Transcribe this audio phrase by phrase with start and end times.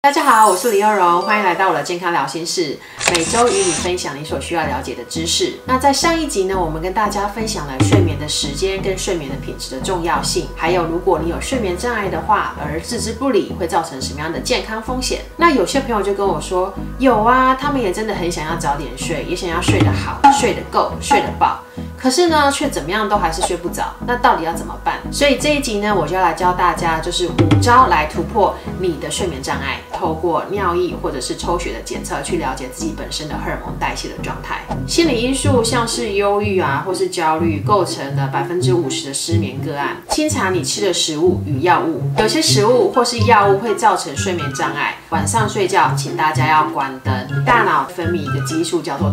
[0.00, 2.78] 大家好，我是李幼荣，欢迎来到我的健康聊心室，
[3.10, 5.54] 每周与你分享你所需要了解的知识。
[5.66, 15.22] 那在上一集呢，我们跟大家分享了睡眠的时间跟睡眠的品质的重要性，还有如果你有睡眠障碍的话，而置之不理会造成什么样的健康风险。
[15.36, 21.60] 那有些朋友就跟我说，有啊，他们也真的很想要早点睡，也想要睡得好、睡得够、睡得饱。
[22.08, 24.94] 可是呢，却怎么样都还是睡不着，那到底要怎么办？
[25.12, 34.62] 所以这一集呢，我就要来教大家，就是五招来突破你的睡眠障碍，透过尿液或者是抽血的检测，去了解自己本身的荷尔蒙代谢的状态。
[34.86, 39.98] 心理因素像是忧郁啊，或是焦虑，构成了百分之五十的失眠个案。
[40.08, 44.96] 清查你吃的食物与药物，有些食物或是药物会造成睡眠障碍。
[45.10, 49.12] 晚上睡觉，请大家要关灯，大脑分泌一个激素叫做。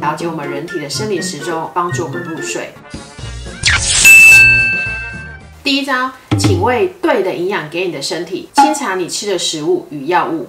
[0.00, 2.72] 了解我们人体的生理时钟，帮助我们入睡。
[5.64, 8.48] 第一招，请喂对的营养给你的身体。
[8.54, 10.48] 清查你吃的食物与药物。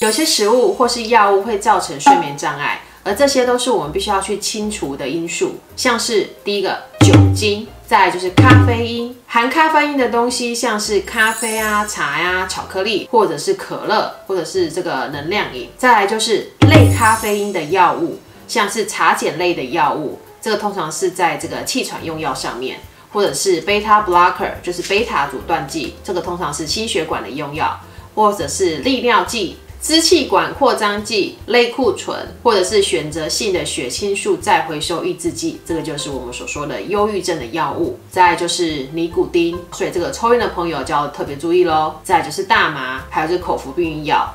[0.00, 7.66] 有些食物或是药物会造成睡眠障碍，而这些都是我们必须要去清除的因素，像是第一个酒精。
[7.88, 15.68] 再就是咖啡因，含咖啡因的东西，像是咖啡啊、茶呀、巧克力，或者是可乐，或者是这个能量饮。
[15.76, 22.80] 再来就是类咖啡因的药物，像是茶碱类的药物，这个通常是在这个气喘用药上面，
[23.12, 27.78] 或者是贝塔 blocker，就是贝塔阻断剂，这个通常是心血管的用药，
[28.14, 29.58] 或者是利尿剂。
[29.86, 37.96] 支气管扩张剂、类固醇，或者是选择性的血清素再回收抑制剂，这个就是我们所说的忧郁症的药物。
[38.10, 41.94] 再就是尼古丁，所以这个抽烟的朋友就要特别注意喽。
[42.02, 44.28] 再就是大麻，还有这口服避孕药。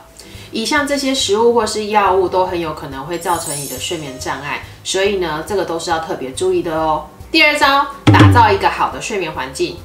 [0.54, 7.08] 以上这些食物或是药物都很有可能会造成你的睡眠障碍，所以呢，这个都是要特别注意的哦。
[7.30, 9.76] 第二招，打造一个好的睡眠环境。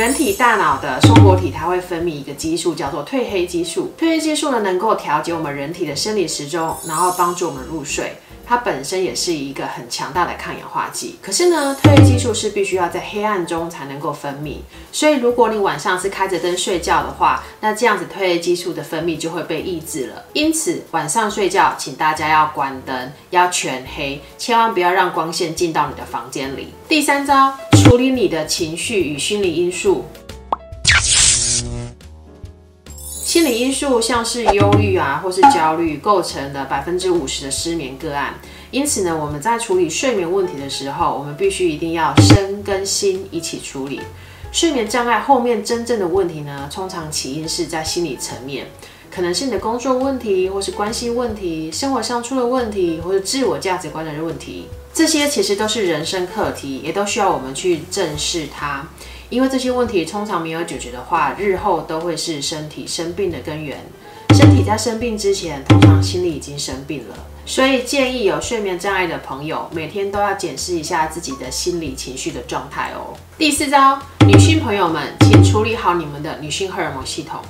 [0.00, 3.92] 人体大脑的松果体，它会分泌一个激素，叫做褪黑激素。
[3.98, 8.14] 褪黑激素呢，能够调节我们人体的生理时钟，然后帮助我们入睡。
[8.50, 11.20] 它本身也是一个很强大的抗氧化剂。
[11.22, 14.56] 可是呢，褪黑激素是必须要在黑暗中才能够分泌。
[14.90, 20.24] 所以，如果你晚上是开着灯睡觉的话，那这样子褪黑激素的分泌就会被抑制了。
[20.32, 26.74] 因此，晚上睡觉，请大家要关灯，要全黑，千万不要让光线进到你的房间里。
[26.88, 27.54] 第三招。
[27.84, 30.04] 处理你的情绪与心理因素。
[33.30, 38.34] 心理因素像是忧郁啊，或是焦虑，构成了百分之五十的失眠个案。
[38.72, 44.00] 因此呢，我们在处理睡眠问题的时候，我们必须一定要身跟心一起处理。
[44.50, 48.66] 睡眠障碍后面真正的问题呢，通常起因是在心理层面，
[49.14, 54.66] 可能是你的工作问题，或是关系问题，生活上出了问题，或者自我价值观的问题。
[54.92, 58.88] 这些其实都是人生课题，也都需要我们去正视它。
[59.30, 63.78] 因为这些问题通常没有解决的话，日后都会是身体生病的根源。
[64.34, 67.14] 身体在生病之前，通常心理已经生病了。
[67.46, 73.16] 所以建议有睡眠障碍的朋友，每天都要检视一下自己的心理情绪的状态哦。
[73.38, 77.40] 第四招，女性朋友们，请处理好你们的女性荷尔蒙系统。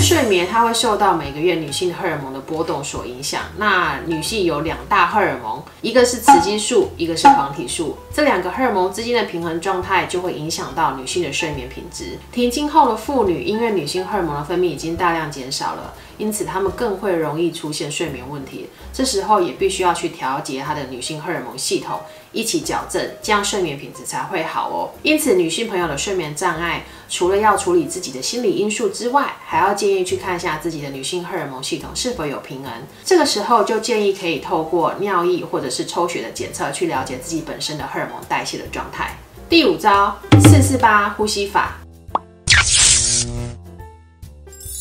[0.00, 3.42] 睡眠它会受到每个月女性荷尔蒙的波动所影响。
[3.58, 7.98] 那女性有两大荷尔蒙，一个是雌激素，一个是黄体素。
[8.12, 12.18] 这两个荷尔蒙之间的平衡状态就会影响到女性的睡眠品质。
[12.32, 18.70] 停经后的妇女，因为女性荷尔蒙的分泌已经大量减少了，因此她们更会容易出现睡眠问题。
[18.92, 22.00] 这时候也必须要去调节她的女性荷尔蒙系统。
[22.32, 24.90] 一起矫正，这样睡眠品质才会好哦。
[25.02, 32.72] 因此，女性朋友的睡眠障碍，除了要处理自己的心理因素之外，还要建议去看一下自己的女性荷尔蒙系统是否有平衡。
[33.04, 39.16] 这个时候，就建议可以透过尿液或者是抽血的检测，去了解自己本身的荷尔蒙代谢的状态。
[39.48, 41.79] 第五招，四四八呼吸法。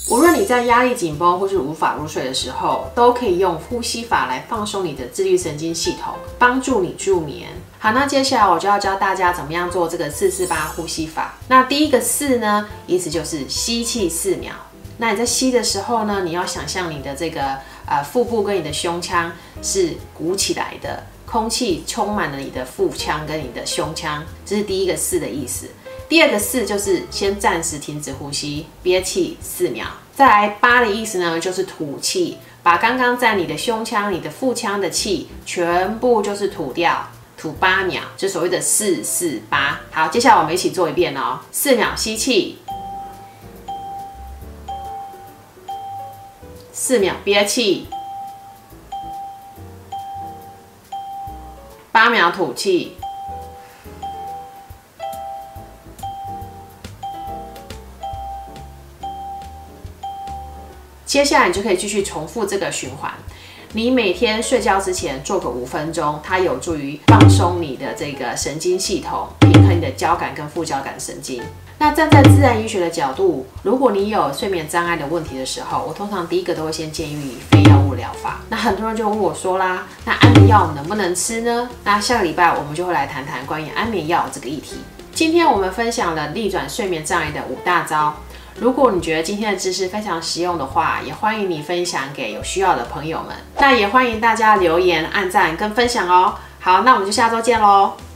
[0.10, 7.50] 无论你在压力紧绷或是无法入睡的时候，都可以用呼吸法来放松你的自律神经系统，帮助你助眠。
[7.78, 11.36] 好，那接下来我就要教大家怎么样做这个四四八呼吸法。
[11.48, 14.54] 那第一个四呢，意思就是吸气四秒。
[14.98, 19.32] 那你在吸的时候呢，你要想象你的这个呃腹部跟你的胸腔
[19.62, 25.68] 是鼓起来的，空气充满了你的腹腔跟你的胸腔，这是第一个四的意思。
[26.10, 29.86] 第二个四就是先暂时停止呼吸，憋气四秒。
[30.16, 37.08] 再来八的意思呢，就是吐气，把刚刚在你的胸腔、你的腹腔的气全部就是吐掉，
[37.38, 39.80] 吐八秒，就所谓的四四八。
[39.92, 41.42] 好，接下来我们一起做一遍哦。
[41.52, 42.58] 四秒吸气，
[46.74, 47.88] 四秒憋气，
[51.92, 52.96] 八秒吐气。
[61.10, 63.12] 接下来你就可以继续重复这个循环。
[63.74, 71.42] 你每天睡觉之前做个五分钟，它有助于放松你的这个神经系统，平衡你的交感跟副交感神经。
[71.80, 78.42] 那站在自然医学的角度，如果你有睡眠障碍的问题的时候，我通常第一个都会先建议你非药物疗法。
[78.48, 81.68] 那很多人就问我说啦，那安眠药能不能吃呢？
[81.84, 84.76] 那下个礼拜我们就会来谈谈关于安眠药这个议题。
[85.12, 88.16] 今天我们分享了逆转睡眠障碍的五大招。
[88.62, 93.36] 如果你觉得今天的知识非常实用的话，也欢迎你分享给有需要的朋友们。
[93.58, 96.36] 那也欢迎大家留言、按赞跟分享哦。
[96.60, 98.09] 好，那我们就下周见喽。